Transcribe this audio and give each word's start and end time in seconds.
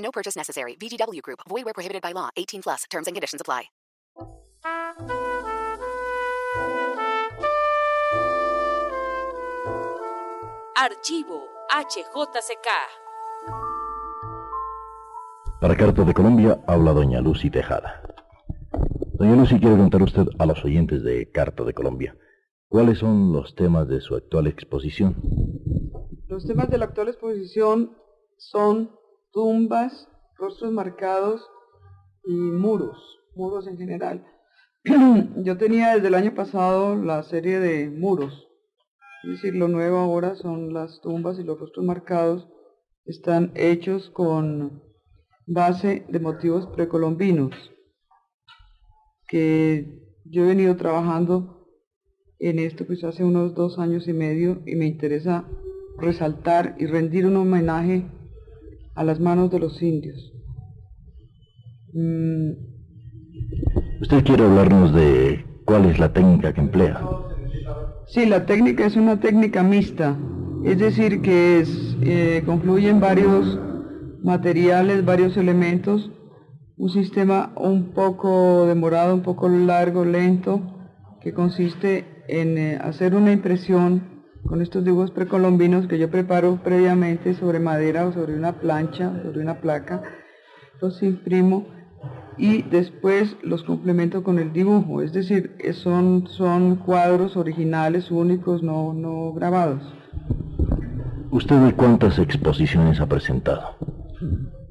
No 0.00 0.10
purchase 0.10 0.36
necessary. 0.36 0.76
VGW 0.76 1.22
Group. 1.22 1.40
Void 1.48 1.64
where 1.64 1.74
prohibited 1.74 2.02
by 2.02 2.12
law. 2.12 2.30
18 2.36 2.62
plus. 2.62 2.84
Terms 2.90 3.06
and 3.06 3.14
conditions 3.14 3.40
apply. 3.40 3.70
Archivo 10.76 11.46
HJCK. 11.70 12.68
Para 15.60 15.76
Carta 15.76 16.04
de 16.04 16.14
Colombia 16.14 16.58
habla 16.66 16.92
doña 16.92 17.20
Lucy 17.20 17.50
Tejada. 17.50 18.02
Doña 19.12 19.36
Lucy 19.36 19.60
quiere 19.60 19.76
contar 19.76 20.02
usted 20.02 20.26
a 20.38 20.46
los 20.46 20.64
oyentes 20.64 21.02
de 21.02 21.30
Carta 21.30 21.64
de 21.64 21.74
Colombia 21.74 22.16
cuáles 22.70 22.98
son 22.98 23.32
los 23.32 23.54
temas 23.56 23.88
de 23.88 24.00
su 24.00 24.14
actual 24.14 24.46
exposición. 24.46 25.16
Los 26.28 26.46
temas 26.46 26.70
de 26.70 26.78
la 26.78 26.86
actual 26.86 27.08
exposición 27.08 27.96
son 28.38 28.92
tumbas, 29.32 30.08
rostros 30.36 30.72
marcados 30.72 31.48
y 32.24 32.32
muros, 32.32 32.98
muros 33.34 33.66
en 33.66 33.76
general. 33.76 34.26
Yo 35.44 35.58
tenía 35.58 35.94
desde 35.94 36.08
el 36.08 36.14
año 36.14 36.34
pasado 36.34 36.96
la 36.96 37.22
serie 37.22 37.60
de 37.60 37.90
muros, 37.90 38.48
es 39.24 39.30
decir, 39.30 39.54
lo 39.54 39.68
nuevo 39.68 39.98
ahora 39.98 40.34
son 40.34 40.72
las 40.72 41.00
tumbas 41.00 41.38
y 41.38 41.44
los 41.44 41.58
rostros 41.58 41.84
marcados, 41.84 42.48
están 43.04 43.52
hechos 43.54 44.10
con 44.10 44.82
base 45.46 46.06
de 46.08 46.20
motivos 46.20 46.66
precolombinos, 46.68 47.52
que 49.28 50.00
yo 50.24 50.44
he 50.44 50.48
venido 50.48 50.76
trabajando 50.76 51.66
en 52.38 52.58
esto 52.58 52.86
pues 52.86 53.04
hace 53.04 53.22
unos 53.22 53.54
dos 53.54 53.78
años 53.78 54.08
y 54.08 54.12
medio 54.12 54.62
y 54.64 54.74
me 54.76 54.86
interesa 54.86 55.46
resaltar 55.98 56.76
y 56.78 56.86
rendir 56.86 57.26
un 57.26 57.36
homenaje 57.36 58.06
a 59.00 59.04
las 59.04 59.18
manos 59.18 59.50
de 59.50 59.58
los 59.58 59.82
indios. 59.82 60.30
Mm, 61.94 62.50
Usted 64.02 64.24
quiere 64.24 64.44
hablarnos 64.44 64.94
de 64.94 65.42
cuál 65.64 65.86
es 65.86 65.98
la 65.98 66.12
técnica 66.12 66.52
que 66.52 66.60
emplea. 66.60 67.00
Sí, 68.08 68.26
la 68.26 68.44
técnica 68.44 68.84
es 68.84 68.96
una 68.96 69.18
técnica 69.18 69.62
mixta, 69.62 70.18
es 70.64 70.78
decir, 70.78 71.22
que 71.22 71.60
es, 71.60 71.96
eh, 72.02 72.42
confluyen 72.44 73.00
varios 73.00 73.58
materiales, 74.22 75.02
varios 75.06 75.34
elementos, 75.38 76.10
un 76.76 76.90
sistema 76.90 77.52
un 77.56 77.92
poco 77.94 78.66
demorado, 78.66 79.14
un 79.14 79.22
poco 79.22 79.48
largo, 79.48 80.04
lento, 80.04 80.60
que 81.22 81.32
consiste 81.32 82.04
en 82.28 82.58
eh, 82.58 82.78
hacer 82.78 83.14
una 83.14 83.32
impresión 83.32 84.19
con 84.46 84.62
estos 84.62 84.84
dibujos 84.84 85.10
precolombinos 85.10 85.86
que 85.86 85.98
yo 85.98 86.10
preparo 86.10 86.60
previamente 86.62 87.34
sobre 87.34 87.60
madera 87.60 88.06
o 88.06 88.12
sobre 88.12 88.34
una 88.34 88.60
plancha, 88.60 89.12
sobre 89.22 89.40
una 89.40 89.60
placa, 89.60 90.02
los 90.80 91.02
imprimo 91.02 91.66
y 92.38 92.62
después 92.62 93.36
los 93.42 93.62
complemento 93.64 94.22
con 94.22 94.38
el 94.38 94.52
dibujo, 94.52 95.02
es 95.02 95.12
decir, 95.12 95.56
eh, 95.58 95.72
son, 95.72 96.26
son 96.26 96.76
cuadros 96.76 97.36
originales, 97.36 98.10
únicos, 98.10 98.62
no, 98.62 98.94
no 98.94 99.32
grabados. 99.34 99.82
¿Usted 101.30 101.56
de 101.56 101.74
cuántas 101.74 102.18
exposiciones 102.18 103.00
ha 103.00 103.06
presentado? 103.06 103.76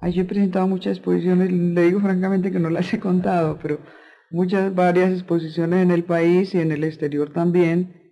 Ay, 0.00 0.12
yo 0.12 0.22
he 0.22 0.26
presentado 0.26 0.68
muchas 0.68 0.98
exposiciones, 0.98 1.50
le 1.50 1.82
digo 1.82 2.00
francamente 2.00 2.52
que 2.52 2.60
no 2.60 2.68
las 2.68 2.92
he 2.92 3.00
contado, 3.00 3.58
pero 3.62 3.78
muchas, 4.30 4.74
varias 4.74 5.12
exposiciones 5.12 5.82
en 5.82 5.90
el 5.90 6.04
país 6.04 6.54
y 6.54 6.60
en 6.60 6.70
el 6.70 6.84
exterior 6.84 7.30
también, 7.30 8.03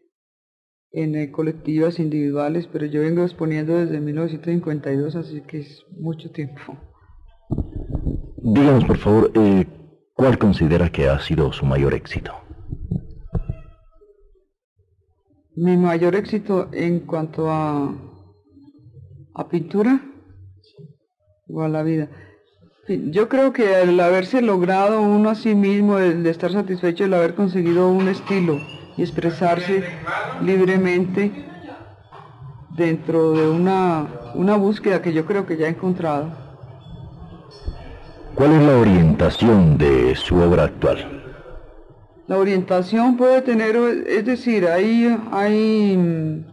en 0.93 1.15
eh, 1.15 1.31
colectivas 1.31 1.99
individuales, 1.99 2.69
pero 2.71 2.87
yo 2.87 3.01
vengo 3.01 3.23
exponiendo 3.23 3.75
desde 3.75 4.01
1952, 4.01 5.17
así 5.17 5.41
que 5.43 5.61
es 5.61 5.85
mucho 5.99 6.31
tiempo. 6.31 6.77
Díganos, 8.43 8.85
por 8.85 8.99
favor, 8.99 9.31
eh, 9.35 9.67
¿cuál 10.15 10.39
considera 10.39 10.91
que 10.91 11.09
ha 11.09 11.19
sido 11.21 11.53
su 11.53 11.65
mayor 11.65 11.95
éxito? 11.95 12.33
Mi 15.55 15.77
mayor 15.77 16.15
éxito 16.15 16.69
en 16.73 17.01
cuanto 17.01 17.51
a, 17.51 17.95
a 19.35 19.49
pintura 19.49 20.01
o 21.49 21.63
a 21.63 21.69
la 21.69 21.83
vida. 21.83 22.09
Yo 22.89 23.29
creo 23.29 23.53
que 23.53 23.81
el 23.81 24.01
haberse 24.01 24.43
logrado 24.43 25.01
uno 25.01 25.31
a 25.31 25.35
sí 25.35 25.55
mismo, 25.55 25.99
el 25.99 26.23
de 26.25 26.31
estar 26.31 26.53
satisfecho, 26.53 27.05
el 27.05 27.15
haber 27.15 27.35
conseguido 27.35 27.89
un 27.89 28.09
estilo 28.09 28.59
y 28.97 29.03
expresarse 29.03 29.85
libremente 30.41 31.31
dentro 32.71 33.33
de 33.33 33.49
una, 33.49 34.33
una 34.35 34.57
búsqueda 34.57 35.03
que 35.03 35.13
yo 35.13 35.27
creo 35.27 35.47
que 35.47 35.57
ya 35.57 35.67
he 35.67 35.71
encontrado. 35.71 36.31
¿Cuál 38.35 38.53
es 38.53 38.63
la 38.63 38.79
orientación 38.79 39.77
de 39.77 40.17
su 40.17 40.37
obra 40.37 40.65
actual? 40.65 41.23
La 42.27 42.39
orientación 42.39 43.17
puede 43.17 43.43
tener, 43.43 43.77
es 43.77 44.25
decir, 44.25 44.67
hay, 44.67 45.15
hay 45.31 45.97
mm, 45.97 46.47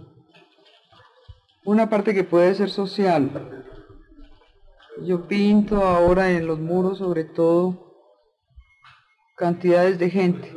una 1.66 1.90
parte 1.90 2.14
que 2.14 2.26
puede 2.26 2.54
ser 2.56 2.70
social. 2.70 3.30
Yo 5.06 5.26
pinto 5.28 5.82
ahora 5.86 6.32
en 6.32 6.48
los 6.48 6.60
muros 6.60 6.98
sobre 6.98 7.24
todo 7.24 7.96
cantidades 9.38 9.98
de 9.98 10.10
gente, 10.10 10.54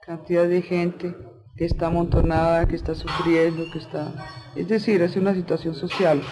cantidad 0.00 0.48
de 0.48 0.62
gente 0.62 1.14
que 1.56 1.64
está 1.64 1.86
amontonada, 1.86 2.66
que 2.66 2.76
está 2.76 2.94
sufriendo, 2.94 3.64
que 3.72 3.78
está... 3.78 4.12
Es 4.56 4.68
decir, 4.68 5.02
es 5.02 5.16
una 5.16 5.34
situación 5.34 5.74
social 5.74 6.22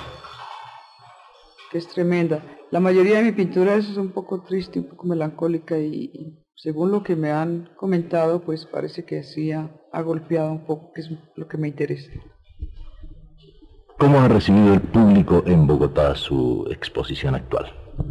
que 1.70 1.78
es 1.78 1.88
tremenda. 1.88 2.42
La 2.70 2.80
mayoría 2.80 3.16
de 3.16 3.24
mi 3.24 3.32
pintura 3.32 3.74
es 3.74 3.96
un 3.96 4.10
poco 4.10 4.42
triste, 4.42 4.78
un 4.78 4.88
poco 4.88 5.06
melancólica 5.06 5.78
y, 5.78 6.10
y 6.12 6.44
según 6.54 6.90
lo 6.90 7.02
que 7.02 7.16
me 7.16 7.30
han 7.30 7.70
comentado, 7.76 8.42
pues 8.42 8.66
parece 8.66 9.04
que 9.04 9.22
sí 9.22 9.52
ha, 9.52 9.70
ha 9.92 10.02
golpeado 10.02 10.52
un 10.52 10.64
poco, 10.66 10.92
que 10.92 11.00
es 11.00 11.10
lo 11.36 11.48
que 11.48 11.56
me 11.56 11.68
interesa. 11.68 12.10
¿Cómo 13.98 14.20
ha 14.20 14.28
recibido 14.28 14.74
el 14.74 14.80
público 14.80 15.42
en 15.46 15.66
Bogotá 15.66 16.14
su 16.14 16.66
exposición 16.70 17.34
actual? 17.34 17.66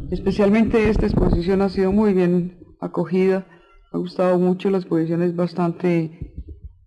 Especialmente 0.09 0.89
esta 0.89 1.05
exposición 1.05 1.61
ha 1.61 1.69
sido 1.69 1.91
muy 1.91 2.13
bien 2.13 2.65
acogida, 2.79 3.45
me 3.91 3.97
ha 3.97 3.99
gustado 3.99 4.39
mucho, 4.39 4.69
la 4.69 4.77
exposición 4.77 5.21
es 5.21 5.35
bastante 5.35 6.30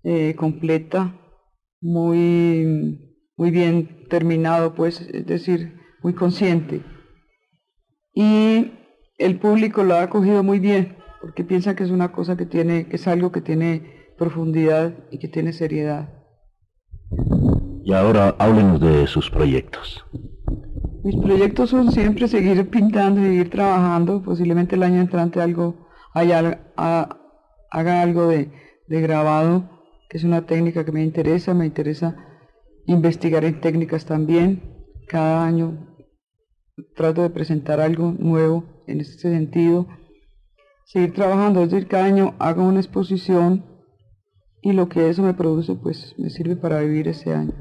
eh, 0.04 0.34
completa, 0.36 1.18
muy, 1.80 2.98
muy 3.36 3.50
bien 3.50 4.06
terminado, 4.08 4.74
pues, 4.74 5.00
es 5.00 5.26
decir, 5.26 5.80
muy 6.02 6.14
consciente. 6.14 6.82
Y 8.14 8.72
el 9.18 9.38
público 9.38 9.82
lo 9.82 9.94
ha 9.94 10.02
acogido 10.02 10.42
muy 10.42 10.60
bien, 10.60 10.96
porque 11.20 11.44
piensa 11.44 11.74
que 11.74 11.82
es 11.84 11.90
una 11.90 12.12
cosa 12.12 12.36
que 12.36 12.46
tiene, 12.46 12.86
que 12.88 12.96
es 12.96 13.08
algo 13.08 13.32
que 13.32 13.40
tiene 13.40 14.12
profundidad 14.16 14.94
y 15.10 15.18
que 15.18 15.28
tiene 15.28 15.52
seriedad. 15.52 16.08
Y 17.84 17.92
ahora 17.92 18.34
háblenos 18.38 18.80
de 18.80 19.06
sus 19.06 19.30
proyectos. 19.30 20.04
Mis 21.02 21.16
proyectos 21.16 21.68
son 21.70 21.92
siempre 21.92 22.28
seguir 22.28 22.70
pintando 22.70 23.20
y 23.20 23.24
seguir 23.24 23.50
trabajando. 23.50 24.22
Posiblemente 24.22 24.76
el 24.76 24.82
año 24.84 25.00
entrante 25.02 25.40
algo 25.40 25.88
haya, 26.14 26.72
ha- 26.76 27.18
haga 27.70 28.00
algo 28.00 28.28
de, 28.28 28.50
de 28.86 29.00
grabado, 29.02 29.73
es 30.14 30.22
una 30.22 30.46
técnica 30.46 30.84
que 30.84 30.92
me 30.92 31.02
interesa. 31.02 31.52
Me 31.54 31.66
interesa 31.66 32.16
investigar 32.86 33.44
en 33.44 33.60
técnicas 33.60 34.06
también. 34.06 34.62
Cada 35.08 35.44
año 35.44 35.98
trato 36.94 37.22
de 37.22 37.30
presentar 37.30 37.80
algo 37.80 38.14
nuevo 38.16 38.64
en 38.86 39.00
este 39.00 39.28
sentido. 39.30 39.86
Seguir 40.86 41.14
trabajando, 41.14 41.62
es 41.62 41.70
decir, 41.70 41.88
cada 41.88 42.04
año 42.04 42.34
hago 42.38 42.62
una 42.62 42.78
exposición 42.78 43.64
y 44.62 44.72
lo 44.72 44.88
que 44.88 45.08
eso 45.08 45.22
me 45.22 45.34
produce, 45.34 45.74
pues 45.74 46.14
me 46.16 46.30
sirve 46.30 46.56
para 46.56 46.80
vivir 46.80 47.08
ese 47.08 47.34
año. 47.34 47.52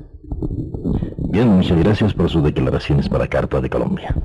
Bien, 1.31 1.47
muchas 1.47 1.79
gracias 1.79 2.13
por 2.13 2.29
sus 2.29 2.43
declaraciones 2.43 3.09
para 3.09 3.27
Carta 3.27 3.61
de 3.61 3.69
Colombia. 3.69 4.15